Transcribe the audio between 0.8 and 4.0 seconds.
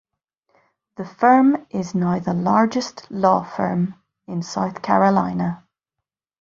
The firm is now the largest law firm